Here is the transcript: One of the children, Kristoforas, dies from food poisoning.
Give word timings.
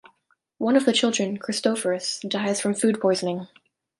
One 0.57 0.75
of 0.75 0.85
the 0.85 0.93
children, 0.93 1.37
Kristoforas, 1.37 2.27
dies 2.27 2.59
from 2.59 2.73
food 2.73 2.99
poisoning. 2.99 3.47